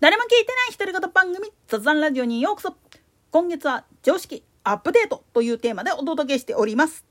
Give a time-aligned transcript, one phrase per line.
[0.00, 2.74] 誰も聞いてない独り言番組雑談ラジオにようこそ。
[3.30, 7.04] 今月は常識アップデートというテーマでお届けしております。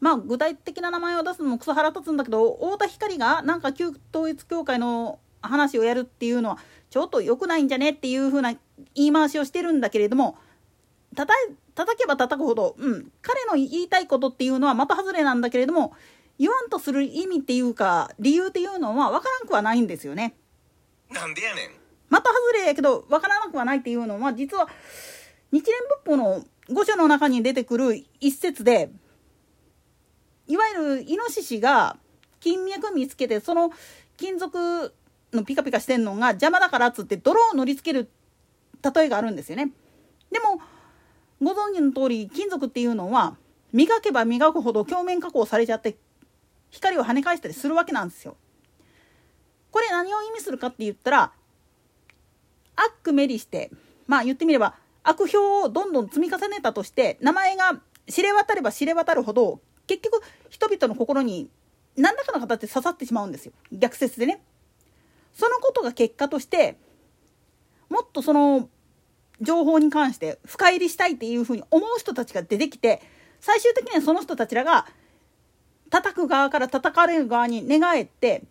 [0.00, 6.58] まあ具体的な名前を出すのもクソ腹立つんだけど太田光がなんか旧統一教会の話をやるっていうのは
[6.90, 8.54] ちょっと良くないんじゃねっていう風な
[8.96, 10.38] 言い回しをしてるんだけれども
[11.14, 11.32] 叩
[11.76, 15.92] 叩けば叩くほど、うん、彼の言いたいことっていうのは的外れなんだけれども
[16.40, 20.34] 言わんとする意味っていうか理由っていうのは分からんくはないんですよね。
[21.10, 21.68] なんでやねん。
[22.08, 24.66] 的外れやけど分からなくはないっていうのは実は
[25.52, 25.72] 日蓮
[26.02, 28.90] 仏法の御所の中に出てくる一節で
[30.46, 31.98] いわゆるイノシシが
[32.40, 33.70] 金脈見つけてその
[34.16, 34.94] 金属
[35.34, 38.10] のピカピカしてんのが邪魔だからっつって泥を塗りつける
[38.82, 39.70] 例えがあるんですよね。
[40.32, 40.62] でも
[41.42, 43.36] ご存知の通り金属っていうのは
[43.72, 45.96] 磨けば磨くほど表面加工されちゃって
[46.70, 48.36] 光を跳ね返したりするわけなんですよ。
[49.70, 51.32] これ何を意味するかって言ったら
[52.76, 53.70] 悪目利して
[54.06, 61.50] まあ言ってみれば悪評をどんどん積み重ねたとして名前が知れ渡れば知れ渡るほど結局人々の心に
[61.96, 64.42] 何らかの形で刺さってしまうんですよ逆説でね。
[65.32, 66.76] そのことが結果として
[67.88, 68.68] もっとその
[69.40, 73.00] 情報に関して深入りしたいっていうふうに思う人たちが出てきて
[73.40, 74.86] 最終的にはその人たちらが
[75.90, 78.44] 叩く側から叩かれる側に寝返って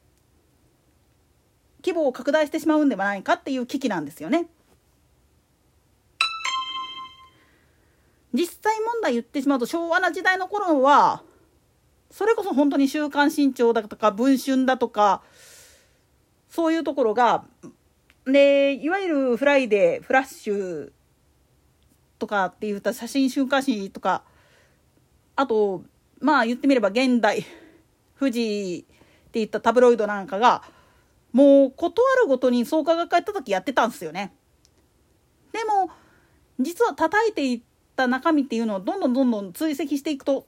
[1.83, 4.47] 規模を拡大してしまうんではないかっていう危機なんですよね。
[8.33, 11.23] 実際問題言ってしまうと昭和な時代の頃は
[12.11, 15.23] それこそ本当に「週刊新潮」だとか「文春」だとか
[16.49, 17.45] そういうところが
[18.25, 20.91] でいわゆるフライデーフラッシュ
[22.19, 24.23] とかって言った写真週刊誌とか
[25.35, 25.83] あと
[26.19, 27.45] まあ言ってみればゲンダ
[28.19, 28.85] イ、フジ
[29.27, 30.63] っていったタブロイドなんかが
[31.31, 34.33] もうことあるごとに創価学会叩きやってたんですよね。
[35.51, 35.91] でも
[36.59, 37.61] 実は叩いていっ
[37.95, 40.45] た中身っていうのをどんどんどんどん追跡していくと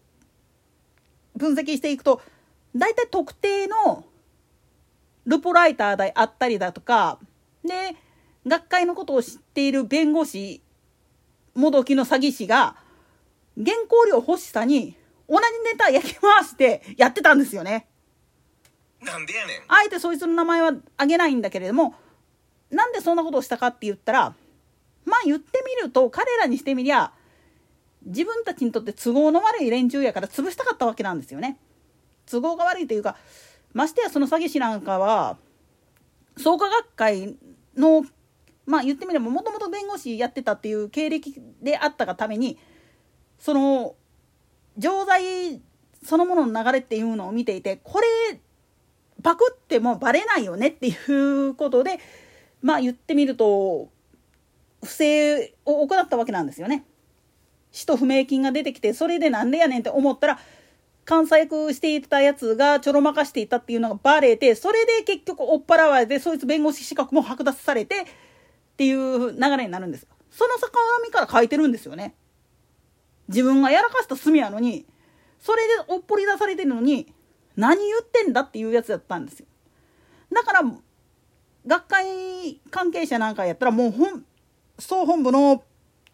[1.36, 2.22] 分析していくと
[2.76, 4.06] 大体特定の
[5.26, 7.20] ルポライターであったりだとか
[7.64, 7.96] で
[8.46, 10.62] 学会のことを知っている弁護士
[11.54, 12.76] もどきの詐欺師が
[13.56, 14.96] 原稿料欲しさに
[15.32, 17.88] 同じネタ焼き回してやってたんですよね。
[19.02, 19.62] なんでやねん。
[19.70, 21.96] あえてそいつの名前は挙げないんだけれども
[22.70, 24.36] なんでそんなことをしたかって言ったら
[25.06, 27.14] まあ言ってみると彼らにしてみりゃ
[28.06, 31.58] 自分たちにとって都合の悪い連中やから潰したかったわけなんですよね。
[32.30, 33.16] 都合が悪いというか
[33.74, 35.38] ましてやその詐欺師なんかは
[36.38, 37.38] 創価学会
[37.78, 38.04] の
[38.66, 42.58] まあ言ってみればもともと弁護士やってたっていう経歴であったがために
[43.40, 43.96] その
[44.78, 45.62] 錠剤
[46.04, 48.40] そのものの流れっていうのを見ていてこれ
[49.22, 52.00] パクってもバレないよねっていうことで
[52.62, 53.90] まあ言ってみると
[54.84, 56.86] 不正を行ったわけなんですよね。
[57.72, 60.40] 使途不明金が出てきてそれでなんでやねんって思ったら
[61.08, 68.06] 監査役していたやつがちょろまかしていたっていうのがバレてそれで結局追っ払われてそいつ弁護士資格も剥奪されてっ
[68.76, 72.16] ていう流れになるんですその逆恨みから書いてるんですよね。
[73.28, 74.86] 自分がやらかした罪やのに
[75.40, 77.14] それでおっぽり出されてるのに
[77.56, 79.46] 何言ってんだっていうやつだったんですよ。
[80.32, 80.62] だから
[81.68, 84.26] 学会関係者なんかやったらもう本
[84.80, 85.64] 総本部の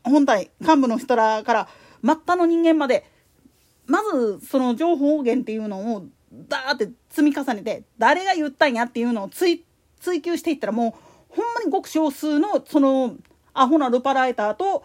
[0.03, 1.67] 本体幹部の人らから
[2.03, 3.05] 末端の人間まで
[3.85, 9.63] まずその情報源っていうのをダーって積み重ねて誰が言ったんやっていうのを追
[9.99, 10.97] 追求していったらも
[11.31, 13.15] うほんまにごく少数のその
[13.53, 14.83] アホなルパライターと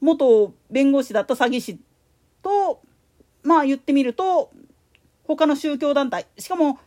[0.00, 1.80] 元弁護士だった詐欺師
[2.42, 2.82] と
[3.42, 4.50] まあ言ってみると
[5.24, 6.78] 他の宗教団体しかも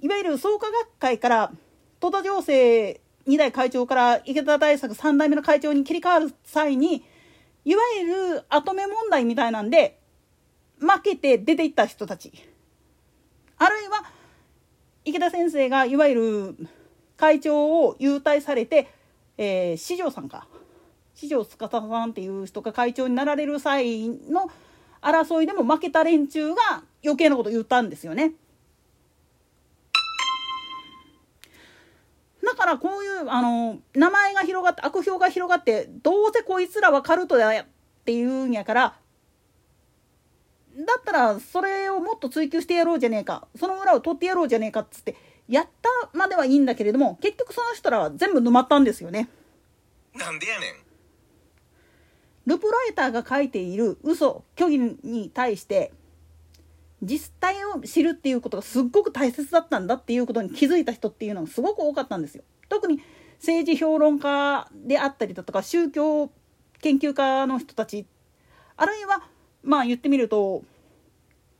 [0.00, 1.52] いわゆる創価学会から
[2.00, 7.04] 戸田情勢2代会長から池田大作3代目の会長に切り替わる際に
[7.64, 9.98] いわゆる跡目問題みたいなんで
[10.78, 12.32] 負けて出ていった人たち。
[13.56, 14.04] あるいは
[15.04, 16.68] 池田先生がいわゆる
[17.16, 18.88] 会長を優待されて、
[19.38, 20.46] えー、四条さんか。
[21.14, 24.50] 四条司さんっていう人が会長になられる際の
[25.00, 28.32] 争いでも負けた連中が余計なこと言ったんですよね。
[32.44, 37.64] だからこういうあの名前が広がって悪評が広がってどうせこいつらはカルトだっ
[38.04, 38.94] ていうんやから
[40.76, 45.16] だったらそれをもっと追求してやろうじゃねえかその裏を取ってやろうじゃねえかっつって
[45.48, 49.28] やったまではいいんだけれども結局その人らは全部沼ったんですよね。
[50.14, 50.83] なんでやねん。
[52.46, 55.92] ルプライターが書いている嘘虚偽に対して
[57.02, 62.44] 実態を知るっていうことがすっごく大切だったんだっていうことに気づいた人っていうのがすごく多かったんですよ。
[62.68, 63.00] 特に
[63.38, 66.30] 政治評論家であったりだとか宗教
[66.80, 68.06] 研究家の人たち
[68.76, 69.22] あるいは
[69.62, 70.62] まあ言ってみると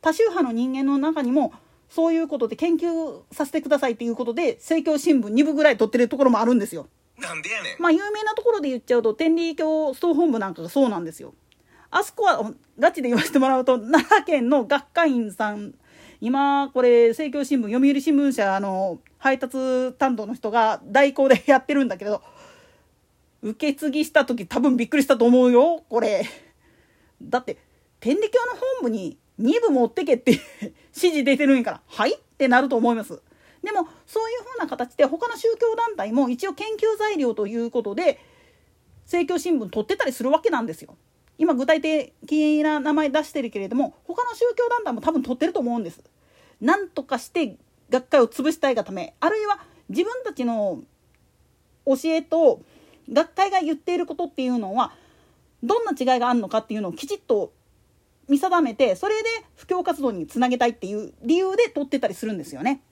[0.01, 1.53] 多宗派の人間の中にも
[1.89, 6.89] そういうことで研究させてくださいっていうことで政教新聞2部ぐらい取ってるところもあるんですよ。
[7.19, 7.83] なんでやねん。
[7.83, 11.35] まあ有名なところで言っちゃうと天理教総本部なんかがそうなんですよ。
[11.91, 15.75] あそこはガチで言わせてもらうと奈良県の学会員さん
[16.21, 22.21] 今これ政教新聞読売新聞社の配達担当の人が代行でやってるんだけど
[23.43, 26.25] 受け継ぎした時多分びっくりしたと思うよこれ。
[27.23, 27.59] だって
[28.01, 30.43] 天理教の本部に2部持ってけって指
[30.93, 32.15] 示出てるんやからはい？
[32.15, 33.23] ってなると思います。
[33.65, 38.21] でもそういうふうな形で他の宗教団体も一応研究材料ということで
[39.05, 40.97] 政教新聞取ってたりするわけなんですよ。
[41.37, 46.01] 今具体的な名前出してるけれども他の宗教団体も多分取ってると思うんです。
[46.61, 47.57] なんとかして
[47.91, 49.59] 学会を潰したいがためあるいは
[49.89, 50.83] 自分たちの
[51.87, 52.63] 教えと
[53.13, 54.93] 学会が言っていることっていうのは
[55.63, 57.53] どんな違いがあるのかっていうのをきちっと
[58.29, 62.83] 見定めてそれで布教活動につなげたいっていう理由で取ってたりするんですよね。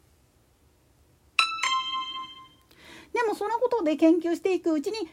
[3.12, 5.08] でもそのことで研究していくうちに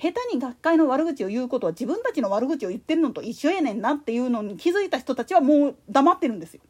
[0.00, 6.60] 下手に学会の悪口を言うことは自分たちの悪口を言ってるのと一緒やねんなっていうのに気づいた人たちはもう黙ってるんですよ。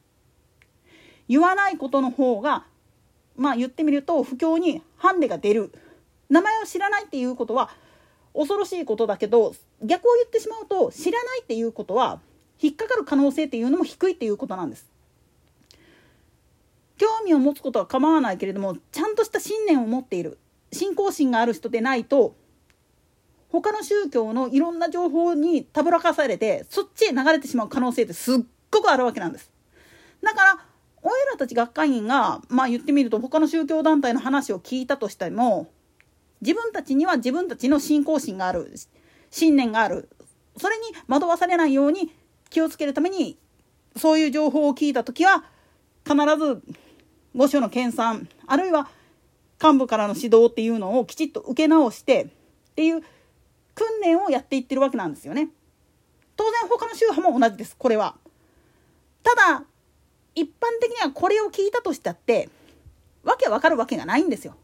[1.29, 2.65] 言わないことの方が
[3.37, 5.73] まあ言ってみると不況にハンデが出る
[6.31, 7.71] 名前を知らないっていうことは
[8.35, 12.21] 恐ろしいことだけど逆を言ってしまうと知らないっていうことは
[12.61, 14.87] 引っかかる可能性っていうのも低いっていうことなんです。
[16.99, 20.39] 興味を持つことは構わないけれどもちゃんとした信念を持っている
[20.73, 22.37] 信仰心がある人でないと
[23.51, 28.39] 他の宗教のいろんな情報にたぶらかされてそっちへ流れてしまう可能性ってすっ
[28.71, 29.51] ごくあるわけなんです。
[30.23, 30.59] だから
[31.03, 35.71] おいらたち学会員がまあ言ってみると他の宗教団体の話を聞いたとしても
[36.41, 38.71] 自分たちには自分たちの信仰心がある
[39.31, 40.09] 信念がある
[40.57, 42.13] それに惑わされないように
[42.51, 43.39] 気をつけるために
[43.97, 45.45] そういう情報を聞いた時は
[46.05, 46.63] 必ず
[47.35, 48.89] 御所の研鑽あるいは
[49.63, 52.29] 幹部からの指導っていうのをきちっと受け直してっ
[52.75, 53.03] ていう
[53.75, 55.49] 訓練をやっていってるわけなんですよね。
[56.37, 58.15] 当然他の宗派も同じですこれは。
[59.23, 59.65] ただ
[60.35, 60.49] 一般
[60.81, 62.49] 的にはこれを聞いたとしたって
[63.25, 64.55] わけわかるわけがないんですよ。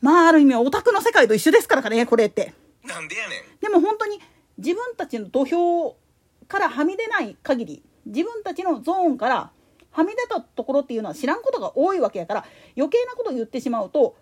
[0.00, 2.54] まあある意味オタクの世界と一緒ですからねこれって。
[2.84, 3.58] なんでやねん。
[3.60, 4.20] でも本当に
[4.58, 5.96] 自分たちの土俵
[6.46, 9.50] からはみ出ない限り自分たちのゾーンから
[9.94, 12.44] はみ出たところっていうのは知らんことが多いわけやから
[12.76, 14.16] 余計なことを言ってしまうと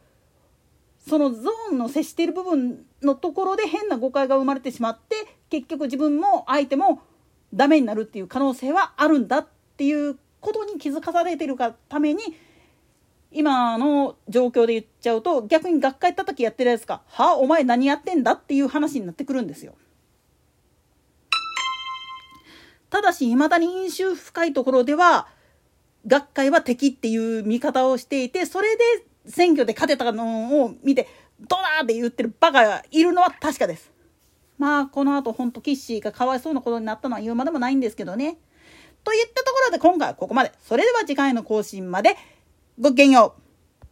[0.99, 5.17] そのゾーンの接している部分のところで変な誤解が生まれてしまって
[5.49, 7.01] 結局自分も相手も
[7.55, 9.47] ダメになるっていう可能性はあるんだっ
[9.77, 12.21] ていうことに気づかされてるがために
[13.31, 19.75] 今の状況で言っちゃうと逆に学会叩きやってるやつか「はあお前何やってんだ?」っていう話になってくるんですよ。
[22.91, 25.27] ただし未だに飲酒深いところでは
[26.06, 28.82] 学会は敵っていう見方をしていてそれで
[29.26, 31.08] 選挙で勝てたのを見て
[31.40, 33.90] ドラーって言ってるバカがいるのは確かです。
[34.58, 38.37] まあこの後ほんとキッシーがかわいそうなことになったのは言うまでもないんですけどね。
[39.04, 40.52] といったところで今回はここまで。
[40.62, 42.16] それでは次回の更新まで
[42.78, 43.41] ごきげんよう。